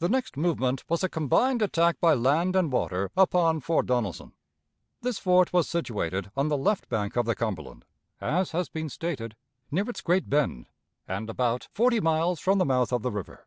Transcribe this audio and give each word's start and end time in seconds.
The 0.00 0.10
next 0.10 0.36
movement 0.36 0.84
was 0.90 1.02
a 1.02 1.08
combined 1.08 1.62
attack 1.62 1.98
by 2.02 2.12
land 2.12 2.54
and 2.54 2.70
water 2.70 3.10
upon 3.16 3.60
Fort 3.60 3.86
Donelson. 3.86 4.32
This 5.00 5.18
fort 5.18 5.54
was 5.54 5.66
situated 5.66 6.30
on 6.36 6.48
the 6.48 6.56
left 6.58 6.90
bank 6.90 7.16
of 7.16 7.24
the 7.24 7.34
Cumberland, 7.34 7.86
as 8.20 8.50
has 8.50 8.68
been 8.68 8.90
stated, 8.90 9.36
near 9.70 9.88
its 9.88 10.02
great 10.02 10.28
bend, 10.28 10.68
and 11.06 11.30
about 11.30 11.68
forty 11.72 11.98
miles 11.98 12.40
from 12.40 12.58
the 12.58 12.66
mouth 12.66 12.92
of 12.92 13.00
the 13.00 13.10
river. 13.10 13.46